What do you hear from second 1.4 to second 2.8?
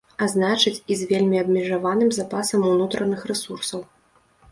абмежаваным запасам